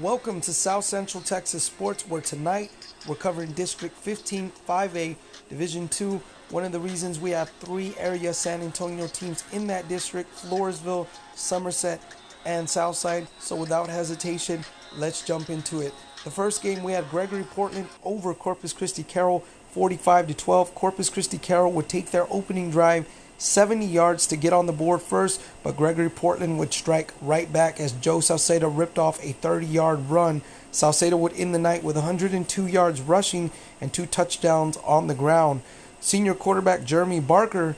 Welcome 0.00 0.40
to 0.42 0.54
South 0.54 0.84
Central 0.84 1.22
Texas 1.22 1.64
Sports, 1.64 2.08
where 2.08 2.22
tonight 2.22 2.70
we're 3.06 3.14
covering 3.14 3.52
District 3.52 3.94
15 3.94 4.50
5A 4.66 5.16
Division 5.50 5.86
2. 5.88 6.18
One 6.48 6.64
of 6.64 6.72
the 6.72 6.80
reasons 6.80 7.20
we 7.20 7.30
have 7.32 7.50
three 7.60 7.94
area 7.98 8.32
San 8.32 8.62
Antonio 8.62 9.06
teams 9.06 9.44
in 9.52 9.66
that 9.66 9.88
district 9.88 10.34
Floresville, 10.34 11.06
Somerset, 11.34 12.00
and 12.46 12.68
Southside. 12.68 13.28
So 13.38 13.54
without 13.54 13.90
hesitation, 13.90 14.64
let's 14.96 15.26
jump 15.26 15.50
into 15.50 15.80
it. 15.80 15.92
The 16.24 16.30
first 16.30 16.62
game 16.62 16.82
we 16.82 16.92
had 16.92 17.10
Gregory 17.10 17.44
Portland 17.44 17.86
over 18.02 18.32
Corpus 18.32 18.72
Christi 18.72 19.02
Carroll 19.02 19.44
45 19.72 20.28
to 20.28 20.34
12. 20.34 20.74
Corpus 20.74 21.10
Christi 21.10 21.36
Carroll 21.36 21.72
would 21.72 21.90
take 21.90 22.12
their 22.12 22.26
opening 22.32 22.70
drive 22.70 23.06
70 23.42 23.84
yards 23.84 24.26
to 24.28 24.36
get 24.36 24.52
on 24.52 24.66
the 24.66 24.72
board 24.72 25.02
first, 25.02 25.40
but 25.64 25.76
Gregory 25.76 26.08
Portland 26.08 26.58
would 26.58 26.72
strike 26.72 27.12
right 27.20 27.52
back 27.52 27.80
as 27.80 27.92
Joe 27.92 28.20
Salcedo 28.20 28.68
ripped 28.68 28.98
off 28.98 29.22
a 29.22 29.32
30 29.32 29.66
yard 29.66 30.08
run. 30.08 30.42
Salcedo 30.70 31.16
would 31.16 31.34
end 31.34 31.54
the 31.54 31.58
night 31.58 31.82
with 31.82 31.96
102 31.96 32.66
yards 32.66 33.00
rushing 33.00 33.50
and 33.80 33.92
two 33.92 34.06
touchdowns 34.06 34.76
on 34.78 35.08
the 35.08 35.14
ground. 35.14 35.62
Senior 36.00 36.34
quarterback 36.34 36.84
Jeremy 36.84 37.20
Barker 37.20 37.76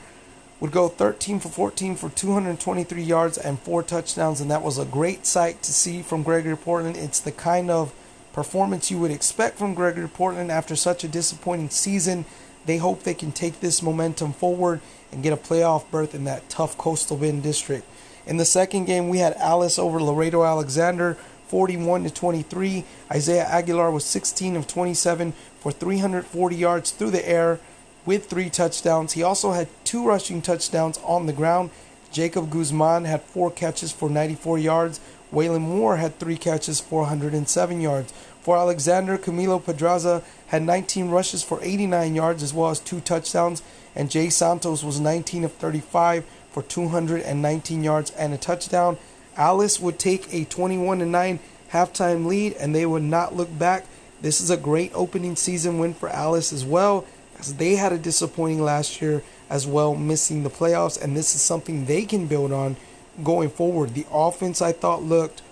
would 0.61 0.71
go 0.71 0.89
13 0.89 1.41
for 1.41 1.49
14 1.49 1.97
for 1.97 2.11
223 2.11 3.03
yards 3.03 3.39
and 3.39 3.59
four 3.59 3.83
touchdowns, 3.83 4.41
and 4.41 4.51
that 4.51 4.63
was 4.63 4.79
a 4.79 4.85
great 4.85 5.27
sight 5.27 5.63
to 5.63 5.73
see 5.73 6.03
from 6.03 6.23
Gregory 6.23 6.57
Portland. 6.57 6.97
It's 6.97 7.21
the 7.21 7.33
kind 7.33 7.71
of 7.71 7.93
performance 8.35 8.91
you 8.91 8.99
would 8.99 9.11
expect 9.11 9.57
from 9.59 9.75
Gregory 9.75 10.09
Portland 10.09 10.51
after 10.51 10.77
such 10.77 11.05
a 11.05 11.09
disappointing 11.09 11.71
season. 11.71 12.27
They 12.67 12.79
hope 12.79 13.03
they 13.03 13.15
can 13.15 13.33
take 13.33 13.61
this 13.61 13.83
momentum 13.83 14.33
forward 14.33 14.81
and 15.13 15.23
get 15.23 15.33
a 15.33 15.37
playoff 15.37 15.91
berth 15.91 16.15
in 16.15 16.25
that 16.25 16.49
tough 16.49 16.77
Coastal 16.79 17.17
Bend 17.17 17.43
district. 17.43 17.87
In 18.27 18.39
the 18.39 18.45
second 18.45 18.87
game, 18.87 19.09
we 19.09 19.19
had 19.19 19.35
Alice 19.35 19.79
over 19.79 20.01
Laredo 20.01 20.45
Alexander, 20.45 21.19
41 21.49 22.05
to 22.05 22.11
23. 22.11 22.85
Isaiah 23.13 23.45
Aguilar 23.45 23.91
was 23.91 24.05
16 24.05 24.57
of 24.57 24.67
27 24.67 25.33
for 25.61 25.73
340 25.73 26.57
yards 26.57 26.91
through 26.91 27.11
the 27.11 27.29
air 27.29 27.61
with 28.07 28.27
three 28.27 28.51
touchdowns. 28.51 29.13
He 29.13 29.23
also 29.23 29.53
had 29.53 29.69
two 29.85 30.07
rushing 30.07 30.43
touchdowns 30.43 30.99
on 31.05 31.27
the 31.27 31.33
ground. 31.33 31.71
Jacob 32.11 32.51
Guzman 32.51 33.05
had 33.05 33.23
four 33.23 33.51
catches 33.51 33.93
for 33.93 34.09
94 34.09 34.59
yards. 34.59 35.01
Waylon 35.33 35.63
Moore 35.63 35.97
had 35.97 36.19
three 36.19 36.37
catches 36.37 36.81
for 36.81 37.01
107 37.01 37.81
yards. 37.81 38.13
For 38.41 38.57
Alexander, 38.57 39.17
Camilo 39.17 39.65
Pedraza 39.65 40.23
had 40.49 40.63
19 40.63 41.11
rushes 41.11 41.43
for 41.43 41.59
89 41.63 42.15
yards 42.15 42.43
as 42.43 42.53
well 42.53 42.71
as 42.71 42.79
two 42.79 43.01
touchdowns, 43.01 43.63
and 43.95 44.11
Jay 44.11 44.29
Santos 44.29 44.85
was 44.85 45.01
19 45.01 45.45
of 45.45 45.53
35 45.53 46.25
for 46.51 46.63
219 46.63 47.83
yards 47.83 48.11
and 48.13 48.35
a 48.35 48.39
touchdown. 48.39 48.97
Alice 49.37 49.81
would 49.81 49.99
take 49.99 50.33
a 50.33 50.45
21 50.45 51.11
9 51.11 51.39
halftime 51.73 52.27
lead 52.27 52.53
and 52.55 52.75
they 52.75 52.87
would 52.87 53.03
not 53.03 53.35
look 53.35 53.59
back. 53.59 53.87
This 54.21 54.41
is 54.41 54.51
a 54.51 54.57
great 54.57 54.93
opening 54.95 55.37
season 55.37 55.79
win 55.79 55.95
for 55.95 56.09
Alice 56.09 56.53
as 56.53 56.65
well, 56.65 57.05
as 57.39 57.55
they 57.55 57.75
had 57.75 57.93
a 57.93 57.99
disappointing 57.99 58.63
last 58.63 59.03
year 59.03 59.23
as 59.51 59.67
well, 59.67 59.95
missing 59.95 60.43
the 60.43 60.51
playoffs, 60.51 61.01
and 61.01 61.17
this 61.17 61.35
is 61.35 61.43
something 61.43 61.85
they 61.85 62.05
can 62.05 62.27
build 62.27 62.53
on 62.53 62.77
going 63.23 63.51
forward. 63.51 63.95
The 63.95 64.07
offense 64.11 64.61
I 64.61 64.73
thought 64.73 65.03
looked 65.03 65.43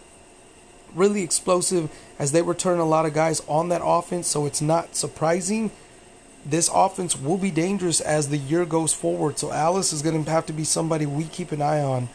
really 0.95 1.23
explosive 1.23 1.91
as 2.19 2.33
they 2.33 2.43
return 2.43 2.79
a 2.79 2.85
lot 2.85 3.07
of 3.07 3.15
guys 3.15 3.41
on 3.49 3.69
that 3.69 3.83
offense, 3.85 4.29
so 4.29 4.47
it's 4.47 4.61
not 4.61 4.95
surprising. 4.97 5.71
This 6.45 6.71
offense 6.73 7.17
will 7.17 7.39
be 7.39 7.51
dangerous 7.51 8.01
as 8.01 8.29
the 8.29 8.37
year 8.37 8.65
goes 8.65 8.93
forward, 8.93 9.39
so 9.39 9.53
Alice 9.53 9.93
is 9.93 10.03
going 10.03 10.25
to 10.25 10.31
have 10.31 10.47
to 10.47 10.53
be 10.53 10.65
somebody 10.65 11.07
we 11.07 11.25
keep 11.25 11.53
an 11.53 11.63
eye 11.63 11.81
on. 11.81 12.09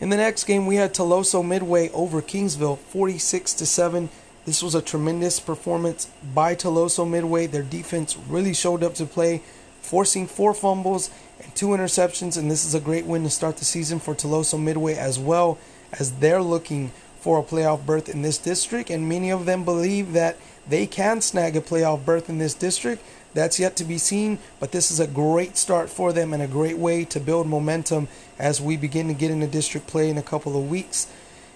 In 0.00 0.08
the 0.08 0.16
next 0.16 0.44
game, 0.44 0.66
we 0.66 0.76
had 0.76 0.94
Tuloso 0.94 1.46
Midway 1.46 1.90
over 1.90 2.22
Kingsville, 2.22 2.78
46 2.78 3.52
to 3.54 3.66
7. 3.66 4.08
This 4.46 4.62
was 4.62 4.74
a 4.74 4.80
tremendous 4.80 5.38
performance 5.38 6.06
by 6.34 6.54
Tuloso 6.54 7.08
Midway. 7.08 7.46
Their 7.46 7.62
defense 7.62 8.16
really 8.28 8.54
showed 8.54 8.82
up 8.82 8.94
to 8.94 9.04
play, 9.04 9.42
forcing 9.80 10.26
four 10.26 10.54
fumbles 10.54 11.10
and 11.42 11.54
two 11.54 11.68
interceptions, 11.68 12.36
and 12.36 12.50
this 12.50 12.64
is 12.64 12.74
a 12.74 12.80
great 12.80 13.06
win 13.06 13.22
to 13.24 13.30
start 13.30 13.56
the 13.56 13.64
season 13.64 13.98
for 13.98 14.14
Tuloso 14.14 14.60
Midway 14.60 14.94
as 14.94 15.18
well 15.18 15.58
as 15.92 16.12
they're 16.12 16.42
looking 16.42 16.92
for 17.20 17.38
a 17.38 17.42
playoff 17.42 17.84
berth 17.84 18.08
in 18.08 18.22
this 18.22 18.38
district, 18.38 18.90
and 18.90 19.08
many 19.08 19.30
of 19.30 19.44
them 19.44 19.64
believe 19.64 20.12
that 20.12 20.36
they 20.68 20.86
can 20.86 21.20
snag 21.20 21.56
a 21.56 21.60
playoff 21.60 22.04
berth 22.04 22.28
in 22.28 22.38
this 22.38 22.54
district. 22.54 23.02
That's 23.34 23.60
yet 23.60 23.76
to 23.76 23.84
be 23.84 23.98
seen, 23.98 24.38
but 24.58 24.72
this 24.72 24.90
is 24.90 24.98
a 24.98 25.06
great 25.06 25.56
start 25.56 25.88
for 25.88 26.12
them 26.12 26.32
and 26.32 26.42
a 26.42 26.48
great 26.48 26.78
way 26.78 27.04
to 27.06 27.20
build 27.20 27.46
momentum 27.46 28.08
as 28.38 28.60
we 28.60 28.76
begin 28.76 29.06
to 29.08 29.14
get 29.14 29.30
into 29.30 29.46
district 29.46 29.86
play 29.86 30.08
in 30.08 30.18
a 30.18 30.22
couple 30.22 30.56
of 30.56 30.68
weeks. 30.68 31.06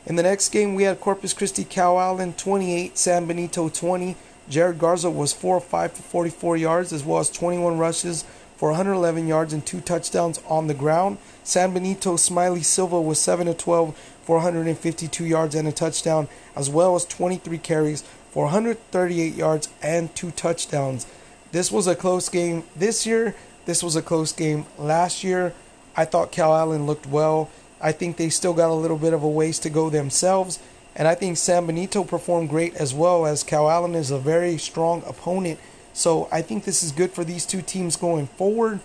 In 0.06 0.16
the 0.16 0.22
next 0.22 0.50
game, 0.50 0.74
we 0.74 0.84
had 0.84 1.00
Corpus 1.00 1.32
Christi 1.32 1.64
Calallen 1.64 2.34
28, 2.34 2.98
San 2.98 3.26
Benito 3.26 3.68
20. 3.68 4.16
Jared 4.48 4.78
Garza 4.78 5.10
was 5.10 5.32
4 5.32 5.58
of 5.58 5.64
5 5.64 5.92
for 5.92 6.02
44 6.02 6.56
yards, 6.56 6.92
as 6.92 7.04
well 7.04 7.20
as 7.20 7.30
21 7.30 7.78
rushes 7.78 8.24
for 8.56 8.70
111 8.70 9.26
yards 9.26 9.52
and 9.52 9.64
two 9.64 9.80
touchdowns 9.80 10.40
on 10.48 10.66
the 10.66 10.74
ground. 10.74 11.18
San 11.42 11.74
Benito 11.74 12.16
Smiley 12.16 12.62
Silva 12.62 13.00
was 13.00 13.20
7 13.20 13.48
of 13.48 13.58
12 13.58 13.96
for 14.22 14.36
152 14.36 15.24
yards 15.24 15.54
and 15.54 15.68
a 15.68 15.72
touchdown, 15.72 16.28
as 16.56 16.70
well 16.70 16.94
as 16.94 17.04
23 17.04 17.58
carries 17.58 18.02
for 18.30 18.44
138 18.44 19.34
yards 19.34 19.68
and 19.82 20.14
two 20.14 20.30
touchdowns. 20.30 21.06
This 21.52 21.70
was 21.70 21.86
a 21.86 21.94
close 21.94 22.28
game 22.28 22.64
this 22.74 23.06
year. 23.06 23.34
This 23.64 23.82
was 23.82 23.96
a 23.96 24.02
close 24.02 24.32
game 24.32 24.66
last 24.78 25.22
year. 25.22 25.54
I 25.96 26.04
thought 26.04 26.32
Calallen 26.32 26.86
looked 26.86 27.06
well. 27.06 27.50
I 27.80 27.92
think 27.92 28.16
they 28.16 28.28
still 28.28 28.54
got 28.54 28.70
a 28.70 28.74
little 28.74 28.96
bit 28.98 29.12
of 29.12 29.22
a 29.22 29.28
ways 29.28 29.58
to 29.60 29.70
go 29.70 29.90
themselves. 29.90 30.58
And 30.96 31.08
I 31.08 31.14
think 31.14 31.36
San 31.36 31.66
Benito 31.66 32.04
performed 32.04 32.48
great 32.48 32.74
as 32.76 32.94
well, 32.94 33.26
as 33.26 33.42
Calallen 33.42 33.94
is 33.94 34.10
a 34.10 34.18
very 34.18 34.58
strong 34.58 35.02
opponent. 35.06 35.58
So 35.92 36.28
I 36.30 36.42
think 36.42 36.64
this 36.64 36.82
is 36.82 36.92
good 36.92 37.12
for 37.12 37.24
these 37.24 37.46
two 37.46 37.62
teams 37.62 37.96
going 37.96 38.26
forward. 38.26 38.80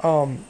Um, 0.00 0.44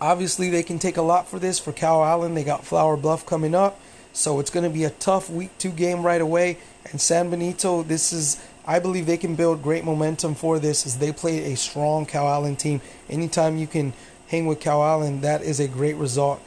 Obviously, 0.00 0.50
they 0.50 0.62
can 0.62 0.78
take 0.78 0.98
a 0.98 1.02
lot 1.02 1.28
for 1.28 1.38
this. 1.38 1.58
For 1.58 1.72
Calallen, 1.72 2.34
they 2.34 2.44
got 2.44 2.64
Flour 2.64 2.96
Bluff 2.96 3.24
coming 3.24 3.54
up. 3.54 3.80
So 4.12 4.38
it's 4.38 4.50
going 4.50 4.64
to 4.64 4.70
be 4.70 4.84
a 4.84 4.90
tough 4.90 5.30
week 5.30 5.56
two 5.56 5.70
game 5.70 6.02
right 6.02 6.20
away. 6.20 6.58
And 6.90 7.00
San 7.00 7.30
Benito, 7.30 7.82
this 7.82 8.12
is, 8.12 8.44
I 8.66 8.80
believe 8.80 9.06
they 9.06 9.16
can 9.16 9.34
build 9.34 9.62
great 9.62 9.82
momentum 9.82 10.34
for 10.34 10.58
this 10.58 10.84
as 10.84 10.98
they 10.98 11.10
play 11.10 11.52
a 11.52 11.56
strong 11.56 12.04
Calallen 12.04 12.56
team. 12.56 12.82
Anytime 13.08 13.56
you 13.56 13.66
can 13.66 13.94
hang 14.28 14.46
with 14.46 14.60
Calallen, 14.60 15.22
that 15.22 15.42
is 15.42 15.58
a 15.58 15.68
great 15.68 15.96
result. 15.96 16.42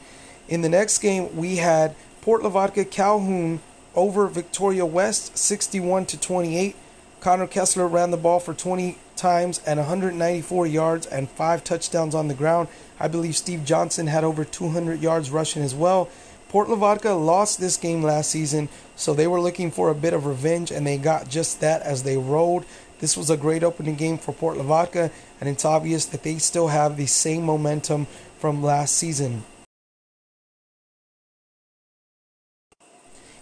In 0.48 0.60
the 0.60 0.68
next 0.68 0.98
game, 0.98 1.36
we 1.36 1.56
had 1.56 1.96
Port 2.20 2.42
Lavaca 2.42 2.84
Calhoun 2.84 3.60
over 3.98 4.28
Victoria 4.28 4.86
West, 4.86 5.36
61 5.36 6.06
to 6.06 6.20
28. 6.20 6.76
Connor 7.18 7.48
Kessler 7.48 7.88
ran 7.88 8.12
the 8.12 8.16
ball 8.16 8.38
for 8.38 8.54
20 8.54 8.96
times 9.16 9.60
and 9.66 9.80
194 9.80 10.66
yards 10.68 11.04
and 11.06 11.28
five 11.28 11.64
touchdowns 11.64 12.14
on 12.14 12.28
the 12.28 12.34
ground. 12.34 12.68
I 13.00 13.08
believe 13.08 13.36
Steve 13.36 13.64
Johnson 13.64 14.06
had 14.06 14.22
over 14.22 14.44
200 14.44 15.02
yards 15.02 15.32
rushing 15.32 15.62
as 15.62 15.74
well. 15.74 16.08
Port 16.48 16.68
Lavaca 16.68 17.10
lost 17.10 17.58
this 17.58 17.76
game 17.76 18.02
last 18.02 18.30
season, 18.30 18.68
so 18.94 19.12
they 19.14 19.26
were 19.26 19.40
looking 19.40 19.72
for 19.72 19.90
a 19.90 19.96
bit 19.96 20.14
of 20.14 20.26
revenge, 20.26 20.70
and 20.70 20.86
they 20.86 20.96
got 20.96 21.28
just 21.28 21.60
that 21.60 21.82
as 21.82 22.04
they 22.04 22.16
rolled. 22.16 22.64
This 23.00 23.16
was 23.16 23.30
a 23.30 23.36
great 23.36 23.64
opening 23.64 23.96
game 23.96 24.16
for 24.16 24.32
Port 24.32 24.56
Lavaca, 24.56 25.10
and 25.40 25.48
it's 25.48 25.64
obvious 25.64 26.06
that 26.06 26.22
they 26.22 26.38
still 26.38 26.68
have 26.68 26.96
the 26.96 27.06
same 27.06 27.42
momentum 27.42 28.06
from 28.38 28.62
last 28.62 28.94
season. 28.96 29.42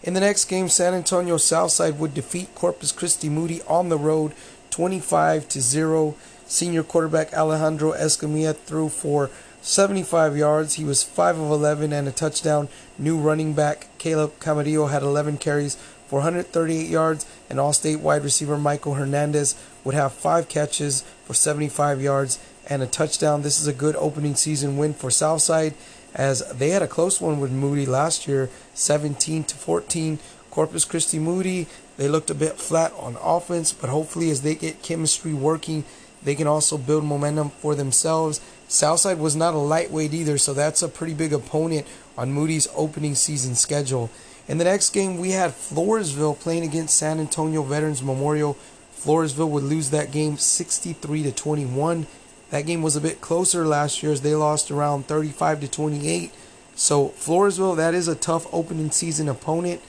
In 0.06 0.14
the 0.14 0.20
next 0.20 0.44
game, 0.44 0.68
San 0.68 0.94
Antonio 0.94 1.36
Southside 1.36 1.98
would 1.98 2.14
defeat 2.14 2.54
Corpus 2.54 2.92
Christi 2.92 3.28
Moody 3.28 3.60
on 3.62 3.88
the 3.88 3.98
road 3.98 4.34
25 4.70 5.48
to 5.48 5.60
0. 5.60 6.14
Senior 6.46 6.84
quarterback 6.84 7.34
Alejandro 7.34 7.90
Escamilla 7.90 8.56
threw 8.56 8.88
for 8.88 9.30
75 9.62 10.36
yards. 10.36 10.74
He 10.74 10.84
was 10.84 11.02
5 11.02 11.40
of 11.40 11.50
11 11.50 11.92
and 11.92 12.06
a 12.06 12.12
touchdown. 12.12 12.68
New 12.96 13.18
running 13.18 13.52
back 13.52 13.88
Caleb 13.98 14.38
Camarillo 14.38 14.88
had 14.92 15.02
11 15.02 15.38
carries 15.38 15.74
for 16.06 16.20
138 16.20 16.88
yards, 16.88 17.26
and 17.50 17.58
All-State 17.58 17.98
wide 17.98 18.22
receiver 18.22 18.56
Michael 18.56 18.94
Hernandez 18.94 19.56
would 19.82 19.96
have 19.96 20.12
5 20.12 20.48
catches 20.48 21.02
for 21.24 21.34
75 21.34 22.00
yards 22.00 22.38
and 22.68 22.80
a 22.80 22.86
touchdown. 22.86 23.42
This 23.42 23.60
is 23.60 23.66
a 23.66 23.72
good 23.72 23.96
opening 23.96 24.36
season 24.36 24.76
win 24.76 24.94
for 24.94 25.10
Southside 25.10 25.74
as 26.16 26.40
they 26.50 26.70
had 26.70 26.82
a 26.82 26.88
close 26.88 27.20
one 27.20 27.38
with 27.38 27.52
Moody 27.52 27.86
last 27.86 28.26
year, 28.26 28.48
17 28.74 29.44
to 29.44 29.54
14. 29.54 30.18
Corpus 30.50 30.86
Christi 30.86 31.18
Moody, 31.18 31.66
they 31.98 32.08
looked 32.08 32.30
a 32.30 32.34
bit 32.34 32.54
flat 32.54 32.92
on 32.98 33.18
offense, 33.22 33.74
but 33.74 33.90
hopefully 33.90 34.30
as 34.30 34.40
they 34.40 34.54
get 34.54 34.82
chemistry 34.82 35.34
working, 35.34 35.84
they 36.22 36.34
can 36.34 36.46
also 36.46 36.78
build 36.78 37.04
momentum 37.04 37.50
for 37.50 37.74
themselves. 37.74 38.40
Southside 38.66 39.18
was 39.18 39.36
not 39.36 39.52
a 39.52 39.58
lightweight 39.58 40.14
either, 40.14 40.38
so 40.38 40.54
that's 40.54 40.82
a 40.82 40.88
pretty 40.88 41.12
big 41.12 41.34
opponent 41.34 41.86
on 42.16 42.32
Moody's 42.32 42.66
opening 42.74 43.14
season 43.14 43.54
schedule. 43.54 44.10
In 44.48 44.56
the 44.56 44.64
next 44.64 44.90
game, 44.90 45.18
we 45.18 45.32
had 45.32 45.50
Floresville 45.50 46.40
playing 46.40 46.64
against 46.64 46.96
San 46.96 47.20
Antonio 47.20 47.62
Veterans 47.62 48.02
Memorial. 48.02 48.56
Floresville 48.96 49.50
would 49.50 49.64
lose 49.64 49.90
that 49.90 50.10
game 50.10 50.38
63 50.38 51.24
to 51.24 51.32
21. 51.32 52.06
That 52.50 52.66
game 52.66 52.82
was 52.82 52.96
a 52.96 53.00
bit 53.00 53.20
closer 53.20 53.66
last 53.66 54.02
year 54.02 54.12
as 54.12 54.20
they 54.20 54.34
lost 54.34 54.70
around 54.70 55.06
35 55.06 55.60
to 55.62 55.68
28. 55.68 56.32
So 56.74 57.08
Floresville, 57.08 57.76
that 57.76 57.94
is 57.94 58.06
a 58.08 58.14
tough 58.14 58.46
opening 58.52 58.90
season 58.90 59.28
opponent. 59.28 59.80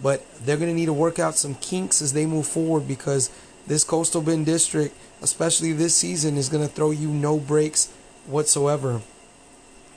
but 0.00 0.24
they're 0.44 0.56
going 0.56 0.68
to 0.68 0.74
need 0.74 0.86
to 0.86 0.92
work 0.92 1.18
out 1.18 1.36
some 1.36 1.54
kinks 1.56 2.02
as 2.02 2.12
they 2.12 2.26
move 2.26 2.46
forward 2.46 2.86
because 2.86 3.30
this 3.66 3.84
Coastal 3.84 4.20
Bend 4.20 4.46
district, 4.46 4.94
especially 5.22 5.72
this 5.72 5.94
season, 5.94 6.36
is 6.36 6.48
going 6.48 6.66
to 6.66 6.72
throw 6.72 6.90
you 6.90 7.08
no 7.08 7.38
breaks 7.38 7.90
whatsoever. 8.26 9.00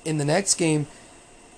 In 0.05 0.17
the 0.17 0.25
next 0.25 0.55
game, 0.55 0.87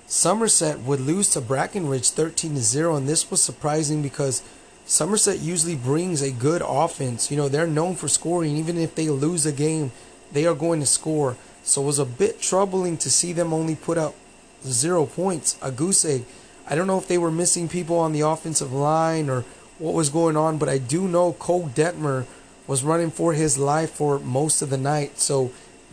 Somerset 0.07 0.79
would 0.79 0.99
lose 0.99 1.29
to 1.31 1.41
Brackenridge 1.41 2.11
13 2.11 2.55
to 2.55 2.61
0, 2.61 2.95
and 2.95 3.07
this 3.07 3.29
was 3.29 3.43
surprising 3.43 4.01
because 4.01 4.41
Somerset 4.85 5.39
usually 5.39 5.75
brings 5.75 6.23
a 6.23 6.31
good 6.31 6.63
offense. 6.65 7.29
You 7.29 7.37
know, 7.37 7.47
they're 7.47 7.67
known 7.67 7.95
for 7.95 8.07
scoring. 8.07 8.57
Even 8.57 8.77
if 8.77 8.95
they 8.95 9.09
lose 9.09 9.45
a 9.45 9.51
game, 9.51 9.91
they 10.31 10.45
are 10.45 10.55
going 10.55 10.79
to 10.79 10.85
score. 10.85 11.37
So 11.63 11.83
it 11.83 11.85
was 11.85 11.99
a 11.99 12.05
bit 12.05 12.41
troubling 12.41 12.97
to 12.97 13.09
see 13.09 13.33
them 13.33 13.53
only 13.53 13.75
put 13.75 13.97
up 13.97 14.15
zero 14.63 15.05
points, 15.05 15.57
a 15.61 15.71
goose 15.71 16.05
egg. 16.05 16.25
I 16.67 16.75
don't 16.75 16.87
know 16.87 16.97
if 16.97 17.07
they 17.07 17.17
were 17.17 17.31
missing 17.31 17.67
people 17.67 17.97
on 17.97 18.13
the 18.13 18.21
offensive 18.21 18.71
line 18.71 19.29
or 19.29 19.43
what 19.77 19.93
was 19.93 20.09
going 20.09 20.37
on, 20.37 20.57
but 20.57 20.69
I 20.69 20.77
do 20.77 21.07
know 21.07 21.33
Cole 21.33 21.69
Detmer 21.69 22.25
was 22.67 22.83
running 22.83 23.09
for 23.09 23.33
his 23.33 23.57
life 23.57 23.91
for 23.91 24.19
most 24.19 24.61
of 24.61 24.69
the 24.69 24.77
night. 24.77 25.19
So 25.19 25.51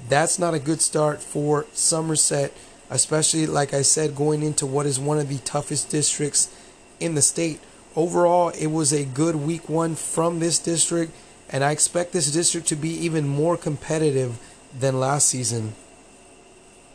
that's 0.09 0.39
not 0.39 0.55
a 0.55 0.59
good 0.59 0.81
start 0.81 1.23
for 1.23 1.67
Somerset, 1.73 2.53
especially, 2.91 3.47
like 3.47 3.73
I 3.73 3.83
said, 3.83 4.15
going 4.15 4.43
into 4.43 4.67
what 4.67 4.87
is 4.87 5.01
one 5.01 5.19
of 5.19 5.29
the 5.29 5.39
toughest 5.39 5.89
districts 5.91 6.55
in 7.01 7.15
the 7.15 7.23
state. 7.23 7.61
Overall, 7.95 8.51
it 8.51 8.67
was 8.67 8.93
a 8.93 9.05
good 9.07 9.37
week 9.37 9.69
one 9.71 9.95
from 9.95 10.39
this 10.39 10.59
district, 10.59 11.13
and 11.51 11.63
I 11.63 11.71
expect 11.71 12.13
this 12.13 12.31
district 12.31 12.67
to 12.69 12.77
be 12.77 12.91
even 12.91 13.27
more 13.29 13.57
competitive 13.57 14.39
than 14.79 15.01
last 15.01 15.29
season. 15.29 15.75